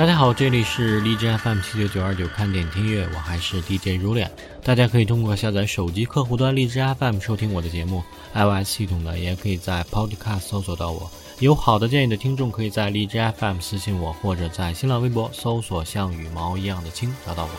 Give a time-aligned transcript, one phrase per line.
[0.00, 4.30] 大家好，这里是荔枝 FM 七九九二九看点听乐，我还是 DJ 如脸。
[4.64, 8.02] 大家可以通过下载手机客户端荔枝 FM 收听我的节目
[8.32, 11.10] ，iOS 系统的也可以在 Podcast 搜索到我。
[11.40, 17.50] 有好的建议的听众，可以在荔枝 FM 私信我，或者在新浪微博搜索“像羽毛一样的青”找到我。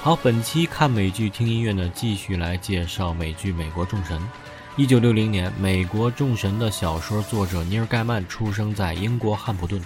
[0.00, 4.16] 好，本期看美剧听音乐呢，继续来介绍美剧《美国众神》。
[4.76, 9.82] 一九六零年，《美国众神》的小说作者尼尔·盖曼出生在英国汉普顿。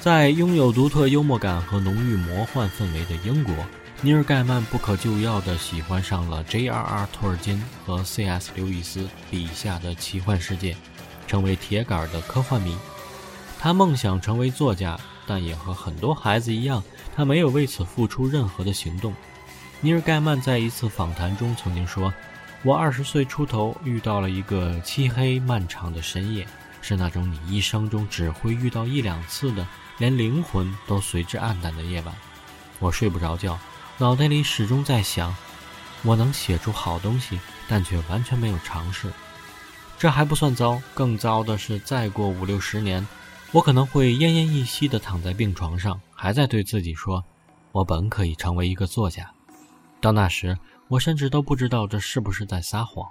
[0.00, 3.54] 在拥有独特幽默感和浓郁魔幻氛围的英国，
[4.00, 7.06] 尼尔·盖曼不可救药地喜欢上了 J.R.R.
[7.12, 8.50] 托尔金和 C.S.
[8.54, 10.74] 刘易斯笔下的奇幻世界，
[11.26, 12.74] 成为铁杆的科幻迷。
[13.58, 16.82] 他梦想成为作家，但也和很多孩子一样，
[17.14, 19.12] 他没有为此付出任何的行动。
[19.82, 22.10] 尼尔·盖曼在一次访谈中曾经说
[22.64, 26.46] ：“我二十岁出头遇到了一个漆黑漫长的深夜，
[26.80, 29.66] 是那种你一生中只会遇到一两次的。”
[30.00, 32.14] 连灵魂都随之暗淡的夜晚，
[32.78, 33.58] 我睡不着觉，
[33.98, 35.36] 脑袋里始终在想：
[36.02, 37.38] 我能写出好东西，
[37.68, 39.12] 但却完全没有尝试。
[39.98, 43.06] 这还不算糟，更糟的是，再过五六十年，
[43.52, 47.22] 我可能会奄奄一息地躺在病床上，还在对自己说：
[47.70, 49.30] 我本可以成为一个作家。
[50.00, 50.58] 到那时，
[50.88, 53.06] 我甚至都不知道这是不是在撒谎。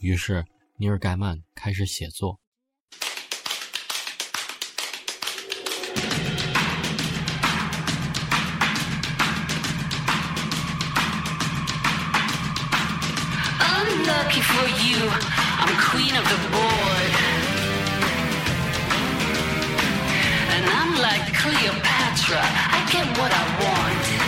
[0.00, 0.44] 于是，
[0.76, 2.40] 尼尔·盖曼开始写作。
[14.54, 15.00] For you.
[15.62, 17.10] I'm queen of the board.
[20.54, 22.42] And I'm like Cleopatra.
[22.76, 24.21] I get what I want.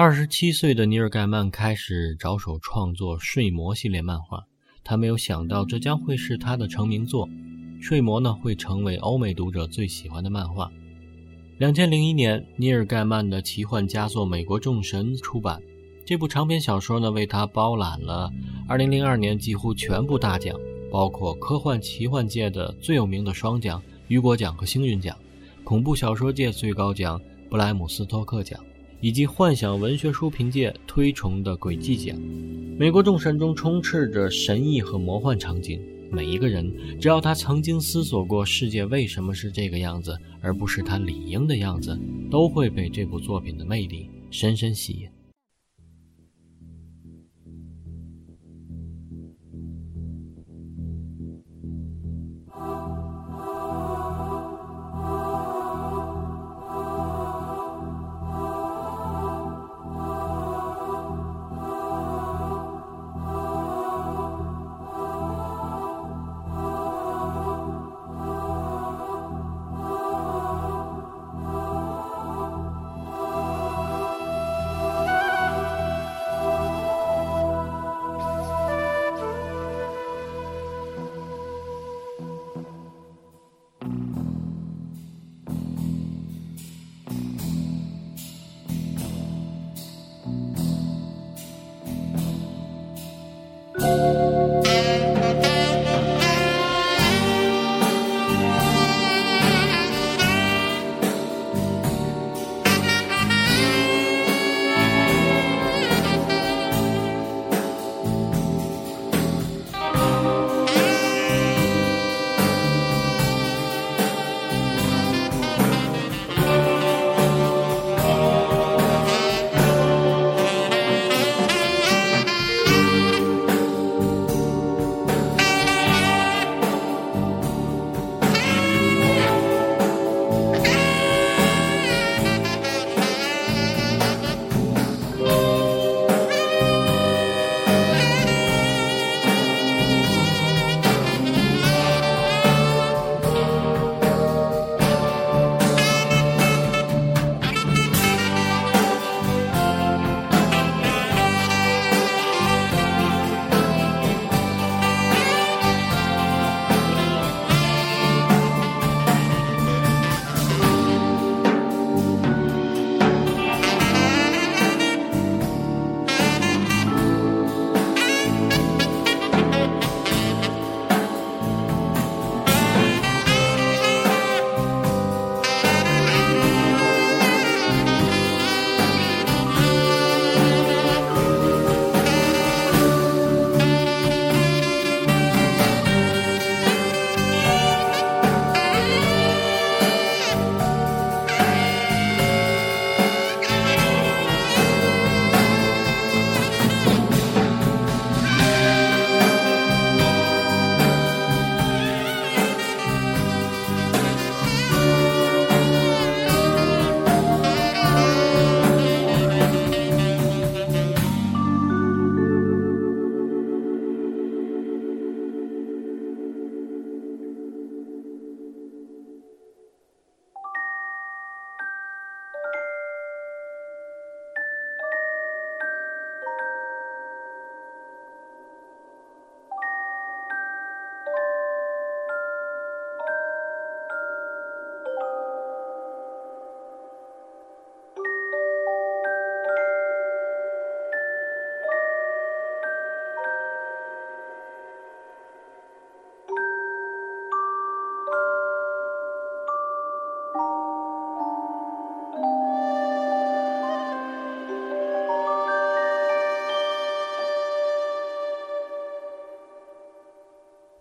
[0.00, 4.44] 二十七岁的尼尔·盖曼开始着手创作《睡魔》系列漫画，
[4.84, 7.26] 他没有想到这将会是他的成名作，
[7.82, 10.70] 《睡魔》呢会成为欧美读者最喜欢的漫画。
[11.56, 15.60] 两千零一年，尼尔·盖曼的奇幻佳作《美国众神》出版，
[16.06, 18.30] 这部长篇小说呢为他包揽了
[18.68, 20.56] 二零零二年几乎全部大奖，
[20.92, 25.18] 包括科幻奇幻界的最有名的双奖——雨果奖和星云奖，
[25.64, 27.20] 恐怖小说界最高奖——
[27.50, 28.60] 布莱姆斯托克奖。
[29.00, 32.16] 以及幻想文学书评界推崇的轨迹奖，
[32.76, 35.80] 《美国众神》中充斥着神异和魔幻场景。
[36.10, 41.98] 每一个人，只要他曾经思索过世界为什么是这个样子，而不是他理应的样子，
[42.30, 45.08] 都会被这部作品的魅力深深吸引。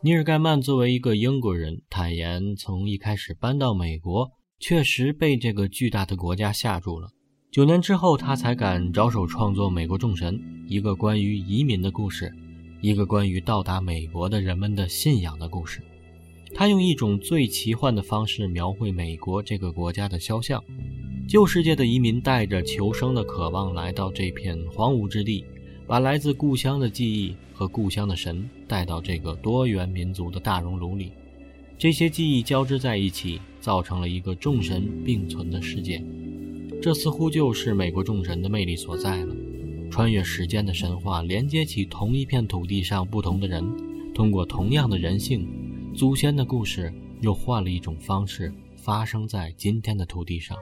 [0.08, 7.10] 尼尔盖曼作为一个英国人，坦言从一开始搬到美国，确实被这个巨大的国家吓住了。
[7.52, 12.34] 九年之后，他才敢着手创作《美国众神》，一个关于移民的故事，
[12.80, 15.82] 一个关于到达美国的人们的信仰的故事。
[16.56, 20.64] 他用一种最奇幻的方式描绘美国这个国家的肖像。
[21.28, 25.44] 旧世界的移民带着求生的渴望来到这片荒芜之地，
[25.88, 31.14] 把来自故乡的记忆和故乡的神带到这个多元民族的大熔炉里。
[31.78, 36.04] 这些记忆交织在一起，造成了一个众神并存的世界。
[36.82, 39.34] 这似乎就是美国众神的魅力所在了。
[39.90, 43.64] 穿越时间的神话，连接起同一片土地上不同的人，
[44.14, 45.48] 通过同样的人性，
[45.96, 50.58] 祖先的故事又换了一种方式发生在今天的土地上。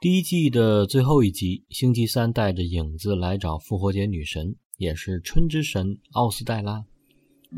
[0.00, 6.84] 第一季的最后一集，星期三带着影子来找复活节女神，也是春之神奥斯黛拉。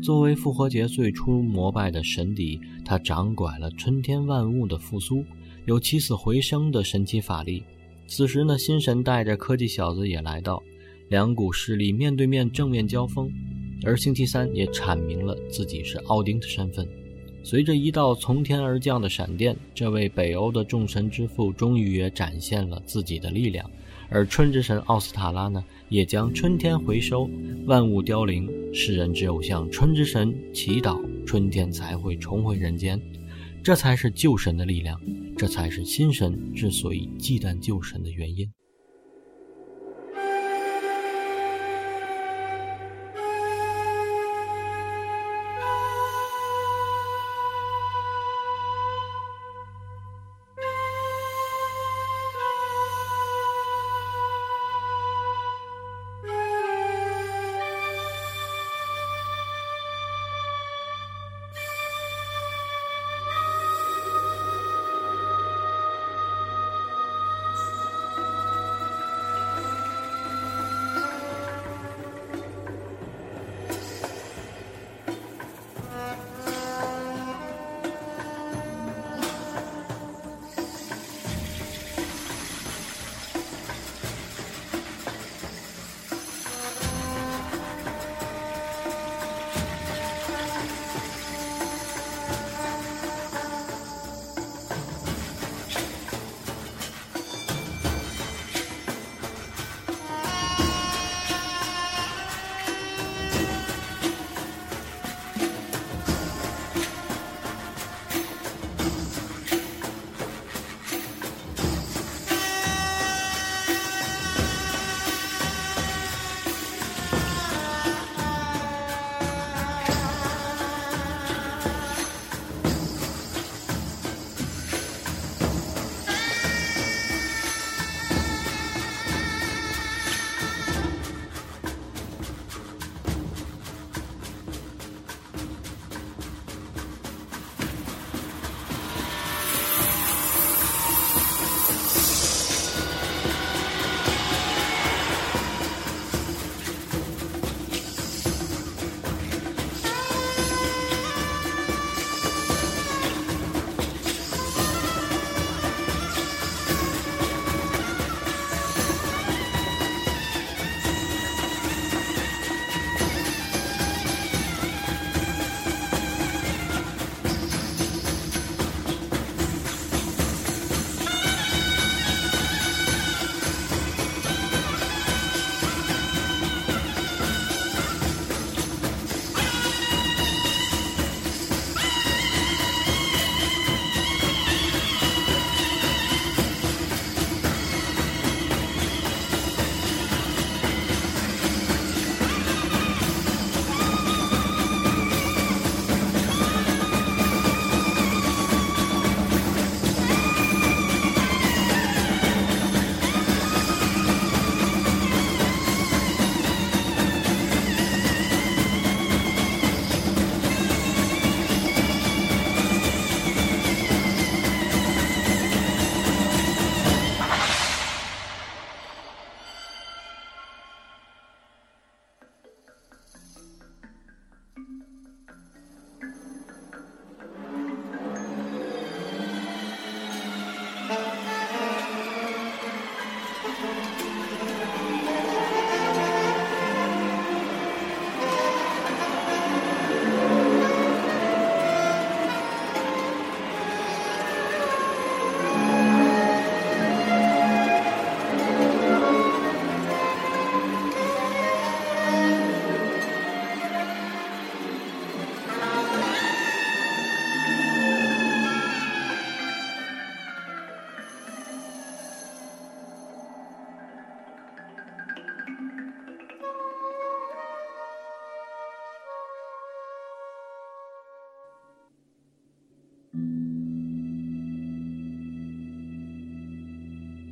[0.01, 5.23] 作为复活节最初膜拜的神邸，他掌管了春天万物的复苏，
[5.67, 7.61] 有起死回生的神奇法力。
[8.07, 10.63] 此时呢，新神带着科技小子也来到，
[11.09, 13.31] 两股势力面对面正面交锋。
[13.83, 16.87] 而星期三也阐明了自己是奥丁的身份。
[17.43, 23.69] 随着一道从天而降的闪电，这位北欧的众神之父终于也展现了自己的力量。
[24.09, 27.29] 而春之神奥斯塔拉呢，也将春天回收，
[27.65, 33.01] 万物凋零，世人只有向春之神祈祷，春天才会重回人间。
[33.63, 34.99] 这才是旧神的力量，
[35.37, 38.47] 这才是新神之所以忌惮旧神的原因。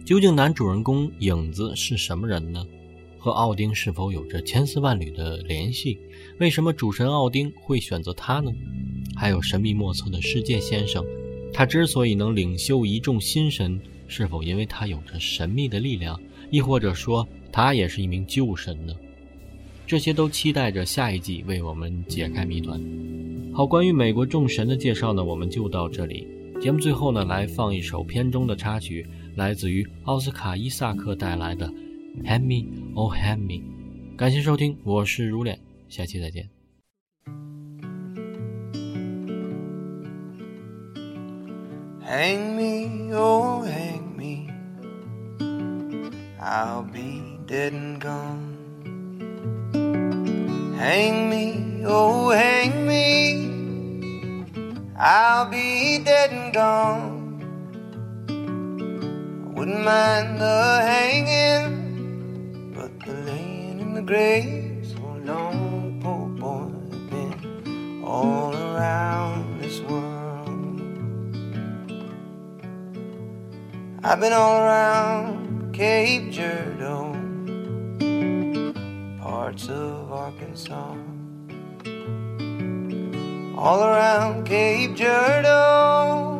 [0.06, 2.66] 究竟男主人公影子是什么人呢？
[3.18, 5.98] 和奥丁是否有着千丝万缕的联系？
[6.40, 8.52] 为什么主神奥丁会选择他呢？
[9.16, 11.06] 还有神秘莫测的世界先生，
[11.54, 16.20] 他之所以能领袖一众新神，是否因为他有着神秘的力量，
[16.52, 18.94] 亦或者说他也是一名旧神呢？
[19.88, 22.82] 这些都期待着下一季为我们解开谜团。
[23.60, 26.26] 好，关于美国众神的介绍呢，我们就到这里。
[26.62, 31.68] 节目最后呢，来放一首片中的插曲，来自于奥斯卡伊萨克带来的
[32.24, 33.56] 《Hand Me Oh Hand Me》。
[34.16, 36.50] 感谢收听，我是如脸，下期再见。
[42.06, 44.48] Hang me, oh, hang me.
[46.42, 48.56] I'll be dead and gone.
[50.78, 53.49] Hang me, oh, hang me.
[55.02, 57.40] I'll be dead and gone.
[58.28, 66.28] I wouldn't mind the hanging, but the laying in the grave so oh, long, poor
[66.28, 70.82] boy, I've been all around this world.
[74.04, 77.16] I've been all around Cape Girardeau,
[79.22, 80.98] parts of Arkansas.
[83.62, 86.40] All around Cape Girardeau,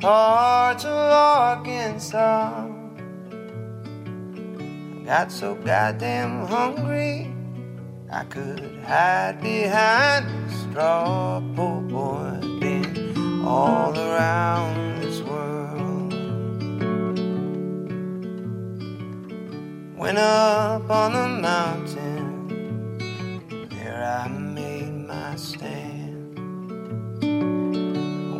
[0.00, 2.68] parts of Arkansas.
[4.94, 7.34] I got so goddamn hungry,
[8.12, 11.42] I could hide behind a straw.
[11.56, 16.12] Poor boy, been all around this world.
[19.98, 22.05] Went up on the mountain,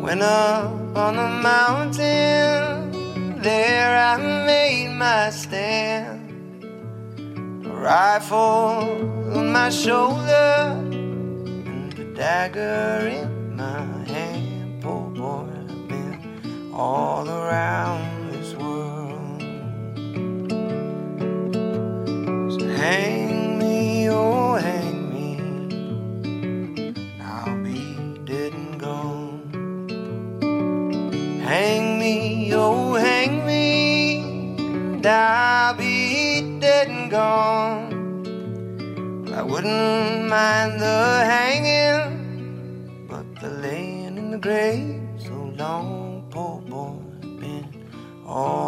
[0.07, 2.93] Went up on the mountain,
[3.41, 4.15] there I
[4.45, 6.63] made my stand.
[7.65, 14.81] A rifle on my shoulder, and a dagger in my hand.
[14.81, 19.41] Poor boy, I've been all around this world.
[22.53, 23.26] So hang
[35.07, 37.93] I'll be dead and gone.
[39.33, 46.99] I wouldn't mind the hanging, but the laying in the grave so long, poor boy,
[47.39, 47.87] been
[48.25, 48.66] all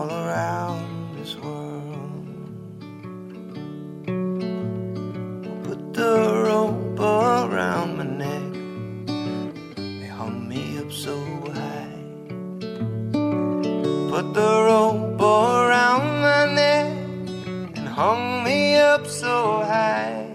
[19.09, 20.27] so high.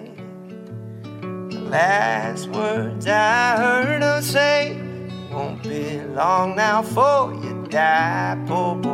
[1.12, 4.76] The last words I heard her say
[5.32, 8.93] won't be long now for you die, poor boy.